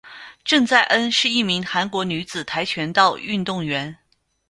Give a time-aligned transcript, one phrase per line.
[0.43, 3.95] 郑在恩是一名韩国女子跆拳道运动员。